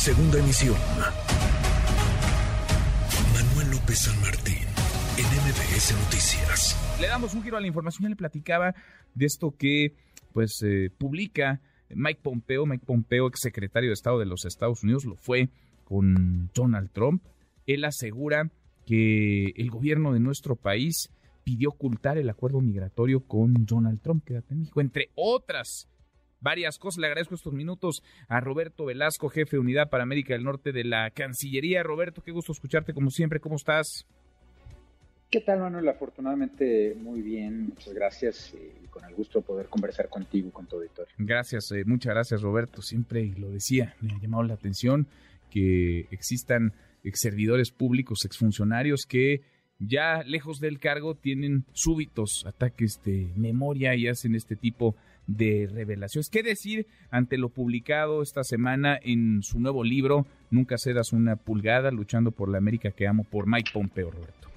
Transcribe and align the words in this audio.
Segunda 0.00 0.38
emisión. 0.38 0.76
Manuel 3.34 3.70
López 3.70 3.98
San 3.98 4.18
Martín, 4.22 4.66
en 5.18 5.26
MBS 5.26 5.92
Noticias. 6.04 6.98
Le 6.98 7.06
damos 7.06 7.34
un 7.34 7.42
giro 7.42 7.58
a 7.58 7.60
la 7.60 7.66
información. 7.66 8.04
Ya 8.04 8.08
le 8.08 8.16
platicaba 8.16 8.74
de 9.14 9.26
esto 9.26 9.54
que 9.58 9.94
pues 10.32 10.62
eh, 10.62 10.88
publica 10.96 11.60
Mike 11.90 12.20
Pompeo. 12.22 12.64
Mike 12.64 12.86
Pompeo, 12.86 13.28
ex 13.28 13.40
secretario 13.40 13.90
de 13.90 13.92
Estado 13.92 14.18
de 14.18 14.24
los 14.24 14.46
Estados 14.46 14.82
Unidos, 14.84 15.04
lo 15.04 15.16
fue 15.16 15.50
con 15.84 16.48
Donald 16.54 16.90
Trump. 16.92 17.22
Él 17.66 17.84
asegura 17.84 18.50
que 18.86 19.52
el 19.54 19.68
gobierno 19.68 20.14
de 20.14 20.20
nuestro 20.20 20.56
país 20.56 21.10
pidió 21.44 21.68
ocultar 21.68 22.16
el 22.16 22.30
acuerdo 22.30 22.62
migratorio 22.62 23.20
con 23.20 23.66
Donald 23.66 24.00
Trump, 24.00 24.24
quédate 24.24 24.54
en 24.54 24.60
México, 24.60 24.80
entre 24.80 25.10
otras 25.14 25.90
varias 26.40 26.78
cosas. 26.78 27.00
Le 27.00 27.06
agradezco 27.06 27.34
estos 27.34 27.52
minutos 27.52 28.02
a 28.28 28.40
Roberto 28.40 28.86
Velasco, 28.86 29.28
jefe 29.28 29.56
de 29.56 29.60
Unidad 29.60 29.90
para 29.90 30.02
América 30.02 30.34
del 30.34 30.44
Norte 30.44 30.72
de 30.72 30.84
la 30.84 31.10
Cancillería. 31.10 31.82
Roberto, 31.82 32.22
qué 32.22 32.32
gusto 32.32 32.52
escucharte 32.52 32.92
como 32.94 33.10
siempre. 33.10 33.40
¿Cómo 33.40 33.56
estás? 33.56 34.06
¿Qué 35.30 35.40
tal, 35.40 35.60
Manuel? 35.60 35.88
Afortunadamente, 35.88 36.96
muy 36.96 37.22
bien. 37.22 37.68
Muchas 37.68 37.94
gracias 37.94 38.52
eh, 38.54 38.72
y 38.82 38.88
con 38.88 39.04
el 39.04 39.14
gusto 39.14 39.38
de 39.38 39.44
poder 39.46 39.66
conversar 39.66 40.08
contigo 40.08 40.48
y 40.48 40.50
con 40.50 40.66
tu 40.66 40.76
auditorio. 40.76 41.14
Gracias, 41.18 41.70
eh, 41.70 41.84
muchas 41.86 42.14
gracias, 42.14 42.42
Roberto. 42.42 42.82
Siempre 42.82 43.32
lo 43.38 43.50
decía, 43.50 43.94
me 44.00 44.12
ha 44.12 44.18
llamado 44.18 44.42
la 44.42 44.54
atención 44.54 45.06
que 45.48 46.08
existan 46.10 46.72
ex 47.04 47.20
servidores 47.20 47.70
públicos, 47.70 48.24
exfuncionarios 48.24 49.06
que 49.08 49.42
ya 49.80 50.22
lejos 50.24 50.60
del 50.60 50.78
cargo 50.78 51.14
tienen 51.14 51.64
súbitos 51.72 52.44
ataques 52.46 53.00
de 53.04 53.32
memoria 53.36 53.94
y 53.94 54.06
hacen 54.06 54.34
este 54.34 54.54
tipo 54.56 54.94
de 55.26 55.68
revelaciones. 55.72 56.28
¿Qué 56.30 56.42
decir 56.42 56.86
ante 57.10 57.38
lo 57.38 57.48
publicado 57.48 58.22
esta 58.22 58.44
semana 58.44 58.98
en 59.02 59.42
su 59.42 59.58
nuevo 59.60 59.84
libro, 59.84 60.26
Nunca 60.50 60.78
cedas 60.78 61.12
una 61.12 61.36
pulgada, 61.36 61.92
luchando 61.92 62.32
por 62.32 62.48
la 62.48 62.58
América 62.58 62.90
que 62.90 63.06
amo, 63.06 63.22
por 63.22 63.46
Mike 63.46 63.70
Pompeo, 63.72 64.10
Roberto? 64.10 64.48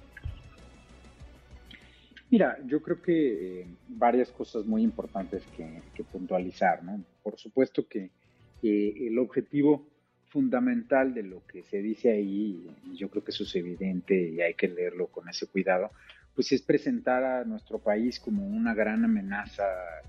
Mira, 2.31 2.57
yo 2.65 2.81
creo 2.81 2.99
que 2.99 3.61
eh, 3.61 3.67
varias 3.89 4.31
cosas 4.31 4.65
muy 4.65 4.81
importantes 4.81 5.43
que, 5.55 6.03
puntualizar, 6.11 6.83
¿no? 6.83 6.99
Por 7.21 7.37
supuesto 7.37 7.87
que 7.87 8.09
eh, 8.63 9.07
el 9.07 9.19
objetivo 9.19 9.85
fundamental 10.33 11.13
de 11.13 11.21
lo 11.21 11.45
que 11.45 11.61
se 11.61 11.77
dice 11.77 12.11
ahí, 12.11 12.67
y 12.91 12.95
yo 12.95 13.07
creo 13.09 13.23
que 13.23 13.29
eso 13.29 13.43
es 13.43 13.55
evidente 13.55 14.15
y 14.29 14.41
hay 14.41 14.55
que 14.55 14.67
leerlo 14.67 15.05
con 15.05 15.29
ese 15.29 15.45
cuidado, 15.45 15.91
pues 16.33 16.51
es 16.51 16.63
presentar 16.63 17.23
a 17.23 17.45
nuestro 17.45 17.77
país 17.77 18.19
como 18.19 18.43
una 18.47 18.73
gran 18.73 19.05
amenaza 19.05 19.63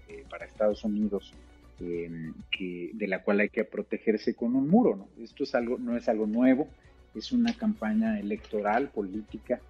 eh, 0.08 0.24
para 0.30 0.46
Estados 0.46 0.82
Unidos, 0.82 1.34
em, 1.78 2.32
que, 2.50 2.90
de 2.94 3.06
la 3.06 3.22
cual 3.22 3.40
hay 3.40 3.50
que 3.50 3.64
protegerse 3.64 4.34
con 4.34 4.56
un 4.56 4.66
muro. 4.66 4.96
¿no? 4.96 5.08
Esto 5.22 5.44
es 5.44 5.54
algo, 5.54 5.76
no 5.76 5.94
es 5.94 6.08
algo 6.08 6.26
nuevo, 6.26 6.68
es 7.14 7.30
una 7.30 7.52
campaña 7.52 8.18
electoral, 8.18 8.88
política, 8.88 9.60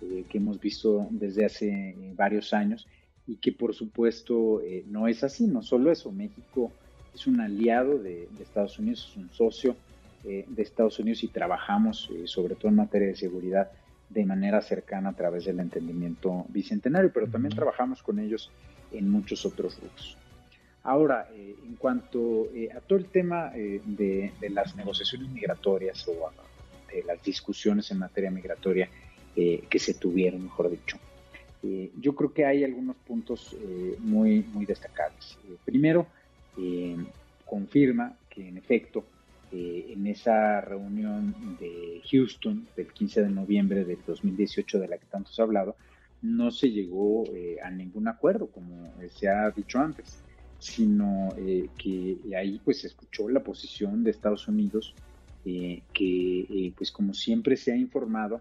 eh, 0.00 0.24
que 0.28 0.38
hemos 0.38 0.60
visto 0.60 1.08
desde 1.10 1.44
hace 1.44 1.70
eh, 1.70 2.12
varios 2.14 2.54
años 2.54 2.86
y 3.26 3.36
que 3.36 3.50
por 3.50 3.74
supuesto 3.74 4.62
no 4.86 5.08
es 5.08 5.24
así, 5.24 5.48
no 5.48 5.62
solo 5.62 5.90
eso, 5.90 6.12
México 6.12 6.70
es 7.12 7.26
un 7.26 7.40
aliado 7.40 7.98
de, 7.98 8.28
de 8.30 8.42
Estados 8.42 8.78
Unidos, 8.78 9.08
es 9.10 9.16
un 9.16 9.30
socio 9.30 9.74
eh, 10.26 10.46
de 10.48 10.62
Estados 10.62 10.98
Unidos 10.98 11.22
y 11.22 11.28
trabajamos 11.28 12.10
eh, 12.10 12.26
sobre 12.26 12.54
todo 12.54 12.68
en 12.68 12.76
materia 12.76 13.08
de 13.08 13.14
seguridad 13.14 13.70
de 14.08 14.24
manera 14.24 14.62
cercana 14.62 15.10
a 15.10 15.12
través 15.12 15.44
del 15.44 15.60
entendimiento 15.60 16.46
bicentenario, 16.48 17.12
pero 17.12 17.26
también 17.26 17.54
trabajamos 17.54 18.02
con 18.02 18.18
ellos 18.18 18.50
en 18.90 19.10
muchos 19.10 19.44
otros 19.44 19.76
rubros. 19.76 20.16
Ahora, 20.82 21.28
eh, 21.34 21.56
en 21.66 21.76
cuanto 21.76 22.48
a 22.74 22.80
todo 22.80 22.98
el 22.98 23.06
tema 23.06 23.50
de, 23.50 24.32
las 24.48 24.74
negociaciones 24.76 25.28
migratorias 25.28 26.08
o 26.08 26.30
de 26.90 27.02
las 27.02 27.22
discusiones 27.22 27.90
en 27.90 27.98
materia 27.98 28.30
migratoria 28.30 28.88
que 29.34 29.78
se 29.78 29.94
tuvieron, 29.94 30.44
mejor 30.44 30.70
dicho, 30.70 30.96
yo 32.00 32.14
creo 32.14 32.32
que 32.32 32.46
hay 32.46 32.62
algunos 32.62 32.96
puntos 32.96 33.56
muy, 33.98 34.42
muy 34.52 34.64
destacables. 34.64 35.36
primero, 35.64 36.06
confirma 37.44 38.16
que 38.30 38.48
en 38.48 38.58
efecto 38.58 39.04
eh, 39.56 39.92
en 39.92 40.08
esa 40.08 40.60
reunión 40.60 41.32
de 41.60 42.02
Houston 42.10 42.66
del 42.76 42.92
15 42.92 43.22
de 43.22 43.30
noviembre 43.30 43.84
del 43.84 43.98
2018 44.04 44.80
de 44.80 44.88
la 44.88 44.98
que 44.98 45.06
tanto 45.06 45.30
se 45.30 45.40
ha 45.40 45.44
hablado, 45.44 45.76
no 46.22 46.50
se 46.50 46.72
llegó 46.72 47.22
eh, 47.32 47.58
a 47.62 47.70
ningún 47.70 48.08
acuerdo, 48.08 48.48
como 48.48 48.92
se 49.10 49.28
ha 49.28 49.48
dicho 49.52 49.78
antes, 49.78 50.18
sino 50.58 51.28
eh, 51.36 51.68
que 51.78 52.18
ahí 52.36 52.60
pues 52.64 52.80
se 52.80 52.88
escuchó 52.88 53.28
la 53.28 53.44
posición 53.44 54.02
de 54.02 54.10
Estados 54.10 54.48
Unidos, 54.48 54.92
que 55.44 56.72
pues 56.76 56.90
como 56.90 57.12
siempre 57.12 57.56
se 57.56 57.70
ha 57.70 57.76
informado, 57.76 58.40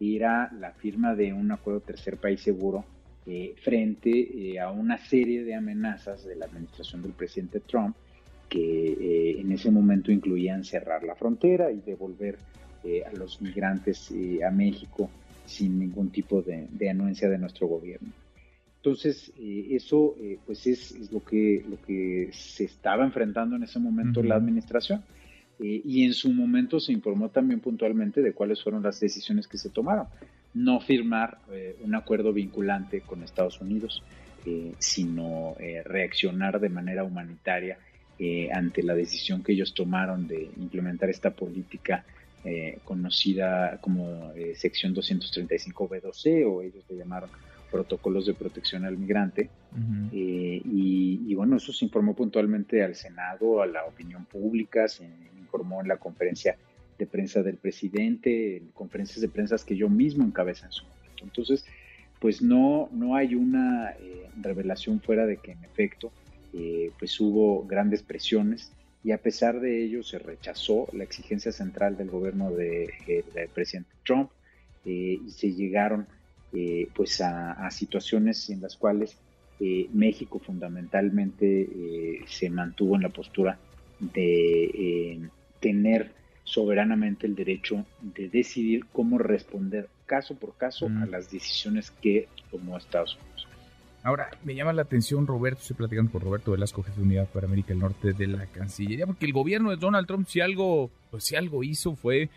era 0.00 0.50
la 0.58 0.72
firma 0.72 1.14
de 1.14 1.34
un 1.34 1.52
acuerdo 1.52 1.80
tercer 1.80 2.16
país 2.16 2.40
seguro 2.40 2.86
frente 3.62 4.58
a 4.58 4.70
una 4.70 4.96
serie 4.96 5.44
de 5.44 5.54
amenazas 5.54 6.24
de 6.24 6.36
la 6.36 6.46
administración 6.46 7.02
del 7.02 7.12
presidente 7.12 7.60
Trump 7.60 7.94
que 8.48 8.92
eh, 8.92 9.40
en 9.40 9.52
ese 9.52 9.70
momento 9.70 10.10
incluían 10.10 10.64
cerrar 10.64 11.04
la 11.04 11.14
frontera 11.14 11.70
y 11.70 11.80
devolver 11.80 12.38
eh, 12.84 13.02
a 13.04 13.12
los 13.12 13.40
migrantes 13.42 14.10
eh, 14.10 14.44
a 14.44 14.50
México 14.50 15.10
sin 15.46 15.78
ningún 15.78 16.10
tipo 16.10 16.42
de, 16.42 16.90
anuencia 16.90 17.28
de 17.28 17.38
nuestro 17.38 17.66
gobierno. 17.66 18.08
Entonces, 18.76 19.32
eso 19.38 20.14
pues 20.46 20.66
es, 20.66 21.10
lo, 21.10 21.24
que, 21.24 21.64
lo 21.68 21.80
que 21.82 22.28
se 22.32 22.64
estaba 22.64 23.04
enfrentando 23.04 23.56
en 23.56 23.64
ese 23.64 23.78
momento 23.78 24.22
la 24.22 24.36
administración. 24.36 25.02
y 25.58 26.04
en 26.04 26.12
su 26.12 26.32
momento 26.32 26.78
se 26.78 26.92
informó 26.92 27.30
también 27.30 27.60
puntualmente 27.60 28.22
de 28.22 28.34
cuáles 28.34 28.62
fueron 28.62 28.82
las 28.82 29.00
decisiones 29.00 29.48
que 29.48 29.58
se 29.58 29.70
tomaron. 29.70 30.06
No 30.54 30.80
firmar 30.80 31.38
un 31.82 31.94
acuerdo 31.94 32.32
vinculante 32.32 33.00
con 33.00 33.22
Estados 33.22 33.60
Unidos, 33.60 34.02
sino 34.78 35.56
reaccionar 35.84 36.60
de 36.60 36.68
manera 36.68 37.04
humanitaria 37.04 37.78
eh, 38.20 38.48
ante 38.52 38.82
la 38.82 38.96
decisión 38.96 39.44
que 39.44 39.52
ellos 39.52 39.72
tomaron 39.72 40.26
de 40.26 40.50
implementar 40.56 41.08
esta 41.08 41.30
política 41.30 42.04
eh, 42.44 42.78
conocida 42.82 43.78
como 43.80 44.32
eh, 44.34 44.56
sección 44.56 44.92
235B2C 44.92 46.44
o 46.44 46.62
ellos 46.62 46.84
le 46.88 46.96
llamaron 46.96 47.30
protocolos 47.70 48.26
de 48.26 48.34
protección 48.34 48.84
al 48.84 48.96
migrante. 48.96 49.50
y, 50.10 51.32
bueno, 51.34 51.58
eso 51.58 51.72
se 51.72 51.84
informó 51.84 52.14
puntualmente 52.16 52.82
al 52.82 52.96
Senado, 52.96 53.62
a 53.62 53.66
la 53.66 53.84
opinión 53.84 54.24
pública, 54.24 54.88
se 54.88 55.08
informó 55.38 55.80
en 55.80 55.86
la 55.86 55.98
conferencia 55.98 56.56
de 56.98 57.06
prensa 57.06 57.44
del 57.44 57.56
presidente, 57.56 58.56
en 58.56 58.68
conferencias 58.68 59.20
de 59.20 59.28
prensa 59.28 59.54
que 59.64 59.76
yo 59.76 59.88
mismo 59.88 60.24
encabeza 60.24 60.66
en 60.66 60.72
su 60.72 60.84
momento. 60.86 61.22
Entonces, 61.22 61.64
pues 62.18 62.42
no, 62.42 62.88
no 62.90 63.14
hay 63.14 63.36
una 63.36 63.94
revelación 64.40 65.00
fuera 65.00 65.24
de 65.24 65.36
que 65.36 65.52
en 65.52 65.62
efecto 65.62 66.10
eh, 66.52 66.90
pues 66.98 67.18
hubo 67.20 67.64
grandes 67.66 68.02
presiones 68.02 68.72
y 69.04 69.12
a 69.12 69.18
pesar 69.18 69.60
de 69.60 69.84
ello 69.84 70.02
se 70.02 70.18
rechazó 70.18 70.86
la 70.92 71.04
exigencia 71.04 71.52
central 71.52 71.96
del 71.96 72.10
gobierno 72.10 72.50
del 72.50 72.90
de, 73.06 73.50
presidente 73.52 73.90
Trump 74.04 74.30
eh, 74.84 75.18
y 75.24 75.30
se 75.30 75.52
llegaron 75.52 76.06
eh, 76.52 76.88
pues 76.94 77.20
a, 77.20 77.70
situaciones 77.70 78.48
en 78.50 78.62
las 78.62 78.76
cuales 78.76 79.16
México 79.92 80.38
fundamentalmente 80.38 82.22
se 82.28 82.48
mantuvo 82.48 82.94
en 82.94 83.02
la 83.02 83.08
postura 83.08 83.58
de 83.98 85.28
tener 85.58 86.12
soberanamente 86.44 87.26
el 87.26 87.34
derecho 87.34 87.84
de 88.00 88.28
decidir 88.28 88.86
cómo 88.92 89.18
responder 89.18 89.88
caso 90.06 90.36
por 90.36 90.56
caso 90.56 90.86
a 90.86 91.06
las 91.06 91.30
decisiones 91.30 91.90
que 91.90 92.28
tomó 92.52 92.78
Estados 92.78 93.16
Unidos. 93.16 93.47
Ahora, 94.02 94.30
me 94.44 94.54
llama 94.54 94.72
la 94.72 94.82
atención, 94.82 95.26
Roberto, 95.26 95.60
estoy 95.60 95.76
platicando 95.76 96.12
con 96.12 96.20
Roberto 96.20 96.52
Velasco, 96.52 96.82
jefe 96.82 97.00
de 97.00 97.06
Unidad 97.06 97.28
para 97.28 97.46
América 97.46 97.68
del 97.68 97.80
Norte 97.80 98.12
de 98.12 98.26
la 98.26 98.46
Cancillería, 98.46 99.06
porque 99.06 99.26
el 99.26 99.32
gobierno 99.32 99.70
de 99.70 99.76
Donald 99.76 100.06
Trump, 100.06 100.26
si 100.28 100.40
algo, 100.40 100.90
pues 101.10 101.24
si 101.24 101.36
algo 101.36 101.64
hizo, 101.64 101.94
fue 101.96 102.30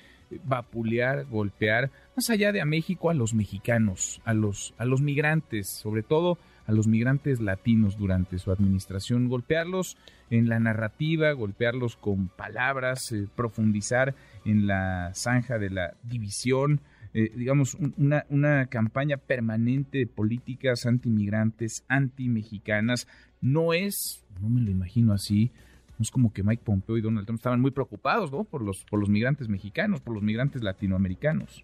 vapulear, 0.43 1.25
golpear, 1.25 1.91
más 2.15 2.29
allá 2.29 2.51
de 2.51 2.61
a 2.61 2.65
México, 2.65 3.09
a 3.09 3.13
los 3.13 3.33
mexicanos, 3.33 4.21
a 4.25 4.33
los, 4.33 4.73
a 4.77 4.85
los 4.85 5.01
migrantes, 5.01 5.69
sobre 5.69 6.03
todo 6.03 6.37
a 6.65 6.71
los 6.71 6.87
migrantes 6.87 7.41
latinos 7.41 7.97
durante 7.97 8.39
su 8.39 8.51
administración, 8.51 9.27
golpearlos 9.27 9.97
en 10.29 10.47
la 10.47 10.59
narrativa, 10.59 11.31
golpearlos 11.33 11.95
con 11.95 12.29
palabras, 12.29 13.11
eh, 13.11 13.27
profundizar 13.35 14.15
en 14.45 14.67
la 14.67 15.11
zanja 15.13 15.57
de 15.57 15.69
la 15.69 15.93
división, 16.03 16.81
eh, 17.13 17.31
digamos, 17.35 17.75
una, 17.97 18.25
una 18.29 18.67
campaña 18.67 19.17
permanente 19.17 19.99
de 19.99 20.07
políticas 20.07 20.85
antimigrantes, 20.85 21.83
anti-mexicanas. 21.87 23.07
No 23.41 23.73
es, 23.73 24.25
no 24.41 24.49
me 24.49 24.61
lo 24.61 24.71
imagino 24.71 25.13
así, 25.13 25.51
no 25.97 26.03
es 26.03 26.11
como 26.11 26.31
que 26.31 26.43
Mike 26.43 26.63
Pompeo 26.63 26.97
y 26.97 27.01
Donald 27.01 27.25
Trump 27.25 27.39
estaban 27.39 27.61
muy 27.61 27.71
preocupados, 27.71 28.31
¿no? 28.31 28.43
Por 28.43 28.61
los, 28.63 28.83
por 28.85 28.99
los 28.99 29.09
migrantes 29.09 29.49
mexicanos, 29.49 30.01
por 30.01 30.13
los 30.13 30.23
migrantes 30.23 30.63
latinoamericanos. 30.63 31.63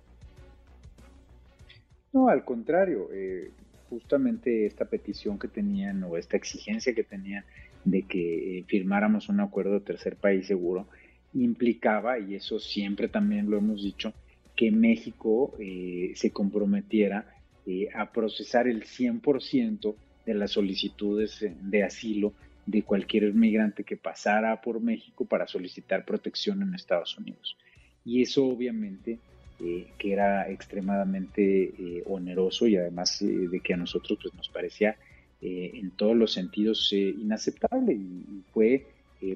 No, 2.13 2.29
al 2.29 2.43
contrario, 2.43 3.09
eh, 3.13 3.51
justamente 3.89 4.65
esta 4.65 4.85
petición 4.85 5.37
que 5.37 5.47
tenían 5.47 6.03
o 6.03 6.17
esta 6.17 6.37
exigencia 6.37 6.93
que 6.93 7.03
tenían 7.03 7.43
de 7.85 8.03
que 8.03 8.59
eh, 8.59 8.63
firmáramos 8.67 9.29
un 9.29 9.39
acuerdo 9.39 9.73
de 9.73 9.81
tercer 9.81 10.15
país 10.15 10.47
seguro 10.47 10.87
implicaba, 11.33 12.17
y 12.19 12.35
eso 12.35 12.59
siempre 12.59 13.07
también 13.07 13.49
lo 13.49 13.57
hemos 13.57 13.83
dicho, 13.83 14.13
que 14.57 14.71
México 14.71 15.53
eh, 15.59 16.11
se 16.15 16.31
comprometiera 16.31 17.31
eh, 17.65 17.87
a 17.93 18.11
procesar 18.11 18.67
el 18.67 18.83
100% 18.83 19.95
de 20.25 20.33
las 20.33 20.51
solicitudes 20.51 21.45
de 21.61 21.83
asilo 21.83 22.33
de 22.65 22.81
cualquier 22.81 23.33
migrante 23.33 23.83
que 23.83 23.95
pasara 23.95 24.59
por 24.59 24.81
México 24.81 25.25
para 25.25 25.47
solicitar 25.47 26.03
protección 26.03 26.63
en 26.63 26.73
Estados 26.73 27.17
Unidos. 27.17 27.55
Y 28.03 28.23
eso 28.23 28.45
obviamente 28.45 29.19
eh, 29.59 29.87
que 29.97 30.11
era 30.11 30.49
extremadamente 30.49 32.03
oneroso 32.07 32.67
y 32.67 32.77
además 32.77 33.19
de 33.21 33.59
que 33.59 33.73
a 33.73 33.77
nosotros 33.77 34.19
pues, 34.21 34.33
nos 34.33 34.49
parecía 34.49 34.97
en 35.39 35.91
todos 35.91 36.15
los 36.15 36.33
sentidos 36.33 36.91
inaceptable 36.91 37.93
y, 37.93 38.43
fue 38.51 38.87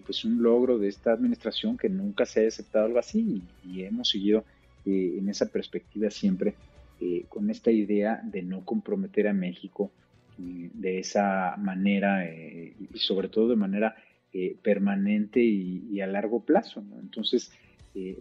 pues 0.06 0.25
un 0.25 0.41
logro 0.41 0.77
de 0.77 0.88
esta 0.88 1.12
administración 1.12 1.77
que 1.77 1.89
nunca 1.89 2.25
se 2.25 2.39
haya 2.39 2.50
aceptado 2.50 2.85
algo 2.85 3.00
así 3.00 3.41
y 3.63 3.83
hemos 3.83 4.09
seguido 4.09 4.44
eh, 4.86 5.18
en 5.19 5.30
esa 5.30 5.48
perspectiva 5.48 6.10
siempre, 6.10 6.56
eh, 7.00 7.25
con 7.30 7.51
esta 7.51 7.69
idea 7.69 8.19
de 8.24 8.42
no 8.42 8.66
comprometer 8.66 9.28
a 9.28 9.33
México 9.33 9.92
mm, 10.39 10.69
de 10.74 11.00
esa 11.00 11.56
manera 11.57 12.25
eh, 12.25 12.74
y 12.92 12.98
sobre 12.98 13.28
todo 13.28 13.50
de 13.50 13.56
manera 13.56 13.95
permanente 14.63 15.42
y, 15.42 16.00
a 16.00 16.07
largo 16.07 16.45
plazo. 16.45 16.81
Entonces, 17.01 17.51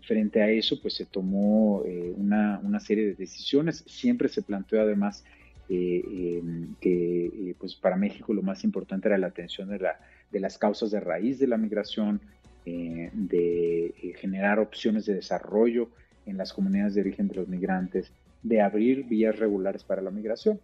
frente 0.02 0.42
a 0.42 0.50
eso, 0.50 0.82
pues 0.82 0.94
se 0.94 1.06
tomó 1.06 1.84
una, 2.16 2.58
una, 2.64 2.80
serie 2.80 3.06
de 3.06 3.14
decisiones. 3.14 3.84
Siempre 3.86 4.28
se 4.28 4.42
planteó 4.42 4.80
además 4.80 5.24
em, 5.68 6.74
que 6.80 7.54
pues 7.60 7.76
para 7.76 7.94
México 7.94 8.34
lo 8.34 8.42
más 8.42 8.64
importante 8.64 9.06
era 9.06 9.18
la 9.18 9.28
atención 9.28 9.68
de, 9.68 9.78
la, 9.78 10.00
de 10.32 10.40
las 10.40 10.58
causas 10.58 10.90
de 10.90 10.98
raíz 10.98 11.38
de 11.38 11.46
la 11.46 11.56
migración, 11.56 12.20
de 12.64 13.94
generar 14.18 14.58
opciones 14.58 15.06
de 15.06 15.14
desarrollo 15.14 15.90
en 16.30 16.38
las 16.38 16.52
comunidades 16.52 16.94
de 16.94 17.02
origen 17.02 17.28
de 17.28 17.34
los 17.34 17.48
migrantes, 17.48 18.12
de 18.42 18.60
abrir 18.60 19.04
vías 19.04 19.38
regulares 19.38 19.84
para 19.84 20.02
la 20.02 20.10
migración. 20.10 20.60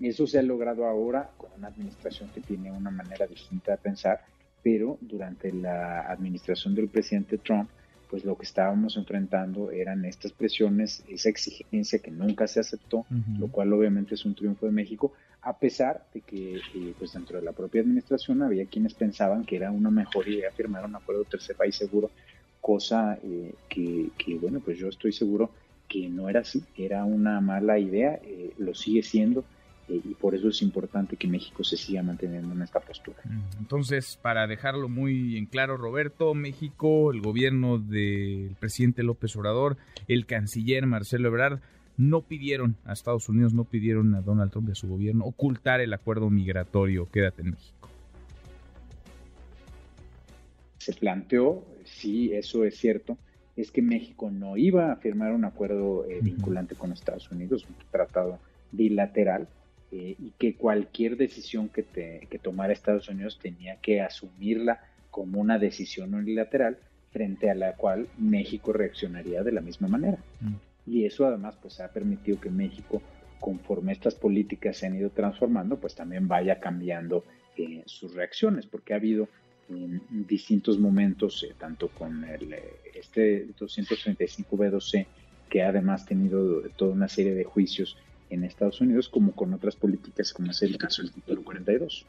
eso 0.00 0.26
se 0.26 0.38
ha 0.38 0.42
logrado 0.42 0.86
ahora 0.86 1.30
con 1.36 1.50
una 1.56 1.68
administración 1.68 2.30
que 2.34 2.40
tiene 2.40 2.70
una 2.70 2.90
manera 2.90 3.26
distinta 3.26 3.72
de 3.72 3.78
pensar, 3.78 4.20
pero 4.62 4.98
durante 5.00 5.52
la 5.52 6.00
administración 6.00 6.74
del 6.74 6.88
presidente 6.88 7.38
Trump, 7.38 7.70
pues 8.10 8.24
lo 8.24 8.36
que 8.36 8.44
estábamos 8.44 8.96
enfrentando 8.96 9.70
eran 9.70 10.04
estas 10.04 10.32
presiones, 10.32 11.02
esa 11.08 11.28
exigencia 11.28 11.98
que 11.98 12.10
nunca 12.10 12.46
se 12.46 12.60
aceptó, 12.60 13.04
lo 13.38 13.48
cual 13.48 13.72
obviamente 13.72 14.14
es 14.14 14.24
un 14.24 14.34
triunfo 14.34 14.66
de 14.66 14.72
México, 14.72 15.12
a 15.42 15.56
pesar 15.58 16.04
de 16.12 16.20
que 16.22 16.56
eh, 16.56 16.94
pues 16.98 17.12
dentro 17.12 17.38
de 17.38 17.44
la 17.44 17.52
propia 17.52 17.80
administración 17.80 18.42
había 18.42 18.66
quienes 18.66 18.94
pensaban 18.94 19.44
que 19.44 19.56
era 19.56 19.70
una 19.70 19.90
mejor 19.90 20.28
idea 20.28 20.50
firmar 20.50 20.84
un 20.84 20.96
acuerdo 20.96 21.22
de 21.22 21.30
tercer 21.30 21.56
país 21.56 21.76
seguro 21.76 22.10
cosa 22.66 23.16
eh, 23.22 23.54
que, 23.68 24.38
bueno, 24.40 24.58
pues 24.58 24.76
yo 24.76 24.88
estoy 24.88 25.12
seguro 25.12 25.52
que 25.88 26.08
no 26.08 26.28
era 26.28 26.40
así, 26.40 26.64
era 26.76 27.04
una 27.04 27.40
mala 27.40 27.78
idea, 27.78 28.18
eh, 28.24 28.54
lo 28.58 28.74
sigue 28.74 29.04
siendo, 29.04 29.44
eh, 29.88 30.00
y 30.04 30.14
por 30.14 30.34
eso 30.34 30.48
es 30.48 30.60
importante 30.62 31.16
que 31.16 31.28
México 31.28 31.62
se 31.62 31.76
siga 31.76 32.02
manteniendo 32.02 32.52
en 32.52 32.62
esta 32.62 32.80
postura. 32.80 33.18
Mm, 33.22 33.58
entonces, 33.60 34.18
para 34.20 34.48
dejarlo 34.48 34.88
muy 34.88 35.36
en 35.36 35.46
claro, 35.46 35.76
Roberto, 35.76 36.34
México, 36.34 37.12
el 37.12 37.20
gobierno 37.20 37.78
del 37.78 38.56
presidente 38.58 39.04
López 39.04 39.36
Obrador, 39.36 39.76
el 40.08 40.26
canciller 40.26 40.86
Marcelo 40.86 41.28
Ebrard, 41.28 41.60
no 41.96 42.22
pidieron 42.22 42.74
a 42.84 42.94
Estados 42.94 43.28
Unidos, 43.28 43.54
no 43.54 43.62
pidieron 43.62 44.12
a 44.16 44.22
Donald 44.22 44.50
Trump 44.50 44.68
y 44.68 44.72
a 44.72 44.74
su 44.74 44.88
gobierno 44.88 45.24
ocultar 45.24 45.80
el 45.80 45.92
acuerdo 45.92 46.30
migratorio. 46.30 47.08
Quédate 47.12 47.42
en 47.42 47.50
México. 47.52 47.75
Se 50.86 50.92
planteó 50.92 51.66
sí, 51.82 52.32
eso 52.32 52.64
es 52.64 52.76
cierto, 52.76 53.18
es 53.56 53.72
que 53.72 53.82
México 53.82 54.30
no 54.30 54.56
iba 54.56 54.92
a 54.92 54.96
firmar 54.98 55.32
un 55.32 55.44
acuerdo 55.44 56.08
eh, 56.08 56.20
vinculante 56.22 56.76
con 56.76 56.92
Estados 56.92 57.28
Unidos, 57.32 57.66
un 57.68 57.74
tratado 57.90 58.38
bilateral, 58.70 59.48
eh, 59.90 60.14
y 60.16 60.30
que 60.38 60.54
cualquier 60.54 61.16
decisión 61.16 61.70
que, 61.70 61.82
que 62.30 62.38
tomara 62.38 62.72
Estados 62.72 63.08
Unidos 63.08 63.40
tenía 63.42 63.80
que 63.80 64.00
asumirla 64.00 64.78
como 65.10 65.40
una 65.40 65.58
decisión 65.58 66.14
unilateral 66.14 66.78
frente 67.10 67.50
a 67.50 67.56
la 67.56 67.72
cual 67.72 68.06
México 68.16 68.72
reaccionaría 68.72 69.42
de 69.42 69.50
la 69.50 69.62
misma 69.62 69.88
manera. 69.88 70.18
Y 70.86 71.04
eso 71.04 71.26
además 71.26 71.56
pues 71.60 71.80
ha 71.80 71.88
permitido 71.88 72.40
que 72.40 72.50
México, 72.50 73.02
conforme 73.40 73.90
estas 73.90 74.14
políticas 74.14 74.76
se 74.76 74.86
han 74.86 74.94
ido 74.94 75.10
transformando, 75.10 75.80
pues 75.80 75.96
también 75.96 76.28
vaya 76.28 76.60
cambiando 76.60 77.24
eh, 77.56 77.82
sus 77.86 78.14
reacciones, 78.14 78.66
porque 78.66 78.92
ha 78.92 78.98
habido 78.98 79.28
en 79.68 80.00
distintos 80.26 80.78
momentos, 80.78 81.42
eh, 81.42 81.54
tanto 81.58 81.88
con 81.88 82.24
el, 82.24 82.52
eh, 82.52 82.62
este 82.94 83.46
235B2C, 83.58 85.06
que 85.48 85.62
ha 85.62 85.68
además 85.68 86.06
tenido 86.06 86.62
toda 86.76 86.92
una 86.92 87.08
serie 87.08 87.34
de 87.34 87.44
juicios 87.44 87.96
en 88.30 88.44
Estados 88.44 88.80
Unidos, 88.80 89.08
como 89.08 89.32
con 89.32 89.54
otras 89.54 89.76
políticas, 89.76 90.32
como 90.32 90.50
es 90.50 90.62
el 90.62 90.76
caso 90.78 91.02
del 91.02 91.12
título 91.12 91.42
42. 91.42 92.06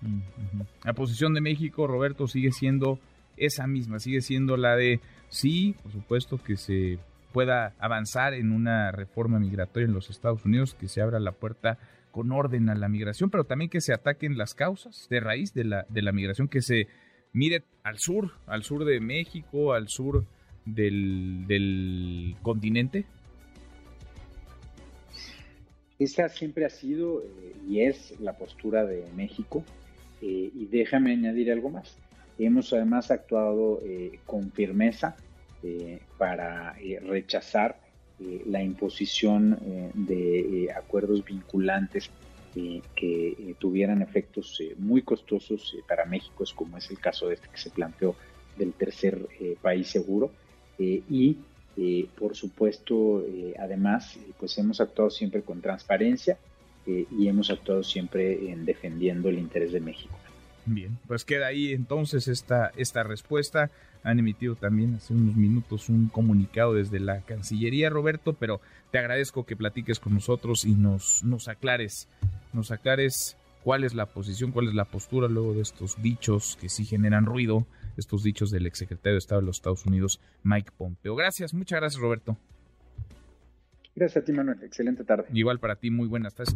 La 0.84 0.94
posición 0.94 1.34
de 1.34 1.42
México, 1.42 1.86
Roberto, 1.88 2.28
sigue 2.28 2.52
siendo 2.52 3.00
esa 3.38 3.68
misma, 3.68 4.00
sigue 4.00 4.22
siendo 4.22 4.58
la 4.58 4.76
de 4.76 5.00
sí, 5.30 5.76
por 5.84 5.92
supuesto, 5.92 6.40
que 6.44 6.58
se 6.58 6.98
pueda 7.34 7.76
avanzar 7.80 8.34
en 8.34 8.52
una 8.52 8.92
reforma 8.92 9.40
migratoria 9.40 9.88
en 9.88 9.94
los 9.94 10.10
Estados 10.10 10.44
Unidos, 10.46 10.74
que 10.74 10.88
se 10.88 11.02
abra 11.02 11.20
la 11.20 11.34
puerta 11.34 11.78
con 12.12 12.32
orden 12.32 12.70
a 12.70 12.76
la 12.76 12.90
migración, 12.90 13.30
pero 13.30 13.44
también 13.44 13.70
que 13.70 13.82
se 13.82 13.94
ataquen 13.94 14.38
las 14.38 14.56
causas 14.56 15.08
de 15.10 15.20
raíz 15.20 15.54
de 15.54 15.66
la, 15.66 15.86
de 15.90 16.02
la 16.02 16.12
migración, 16.12 16.48
que 16.48 16.64
se 16.64 16.88
mire 17.34 17.64
al 17.84 18.00
sur, 18.00 18.32
al 18.48 18.64
sur 18.64 18.86
de 18.86 19.00
México, 19.00 19.74
al 19.74 19.88
sur 19.88 20.26
del, 20.66 22.36
continente? 22.42 23.06
Esa 26.00 26.30
siempre 26.30 26.66
ha 26.66 26.70
sido 26.70 27.22
eh, 27.22 27.56
y 27.68 27.82
es 27.82 28.20
la 28.20 28.38
postura 28.38 28.86
de 28.86 29.06
México. 29.16 29.64
Eh, 30.22 30.52
y 30.54 30.66
déjame 30.66 31.12
añadir 31.12 31.52
algo 31.52 31.70
más. 31.70 31.98
Hemos 32.40 32.72
además 32.74 33.10
actuado 33.10 33.82
eh, 33.84 34.20
con 34.26 34.52
firmeza 34.52 35.16
para 36.18 36.74
rechazar 37.10 37.78
la 38.46 38.64
imposición 38.64 39.60
de 39.96 40.70
acuerdos 40.74 41.26
vinculantes 41.26 42.10
que 42.96 43.28
eh, 43.30 43.56
tuvieran 43.60 44.02
efectos 44.02 44.60
eh, 44.60 44.76
muy 44.78 45.02
costosos 45.02 45.74
eh, 45.74 45.84
para 45.88 46.06
México, 46.06 46.44
como 46.56 46.78
es 46.78 46.90
el 46.90 47.00
caso 47.00 47.28
de 47.28 47.36
este 47.36 47.50
que 47.50 47.58
se 47.58 47.70
planteó 47.70 48.16
del 48.58 48.74
tercer 48.74 49.28
país 49.62 49.88
seguro. 49.88 50.32
y, 50.80 51.38
por 52.18 52.36
supuesto, 52.36 53.24
además, 53.60 54.18
pues 54.40 54.58
hemos 54.58 54.82
actuado 54.82 55.12
siempre 55.12 55.44
con 55.44 55.62
transparencia 55.62 56.40
y 56.88 57.28
hemos 57.28 57.52
actuado 57.52 57.84
siempre 57.84 58.50
en 58.52 58.66
defendiendo 58.66 59.30
el 59.30 59.38
interés 59.38 59.72
de 59.74 59.80
México. 59.80 60.18
Bien, 60.68 61.00
pues 61.08 61.24
queda 61.24 61.48
ahí 61.48 61.72
entonces 61.72 62.28
esta, 62.28 62.72
esta 62.76 63.02
respuesta. 63.04 63.72
Han 64.04 64.20
emitido 64.20 64.56
también 64.56 64.96
hace 64.96 65.14
unos 65.14 65.36
minutos 65.36 65.88
un 65.88 66.10
comunicado 66.10 66.74
desde 66.74 67.00
la 67.00 67.22
Cancillería, 67.22 67.90
Roberto, 67.90 68.34
pero 68.34 68.60
te 68.92 69.00
agradezco 69.00 69.46
que 69.46 69.56
platiques 69.56 70.00
con 70.00 70.14
nosotros 70.14 70.66
y 70.66 70.76
nos, 70.76 71.24
nos 71.24 71.48
aclares, 71.48 72.10
nos 72.52 72.72
aclares 72.72 73.38
cuál 73.64 73.86
es 73.86 73.94
la 73.96 74.08
posición, 74.08 74.52
cuál 74.52 74.68
es 74.68 74.74
la 74.74 74.86
postura 74.86 75.30
luego 75.30 75.54
de 75.54 75.62
estos 75.62 76.02
dichos 76.02 76.58
que 76.60 76.68
sí 76.68 76.84
generan 76.84 77.26
ruido, 77.26 77.66
estos 77.96 78.24
dichos 78.24 78.52
del 78.52 78.66
exsecretario 78.66 79.14
de 79.14 79.20
Estado 79.20 79.40
de 79.40 79.48
los 79.48 79.58
Estados 79.58 79.86
Unidos, 79.86 80.20
Mike 80.44 80.72
Pompeo. 80.78 81.16
Gracias, 81.16 81.54
muchas 81.54 81.80
gracias, 81.80 82.02
Roberto. 82.02 82.38
Gracias 83.96 84.22
a 84.22 84.26
ti, 84.26 84.34
Manuel. 84.34 84.62
Excelente 84.64 85.06
tarde. 85.06 85.28
Igual 85.34 85.60
para 85.60 85.78
ti, 85.78 85.92
muy 85.92 86.08
buenas 86.08 86.36
tardes 86.36 86.56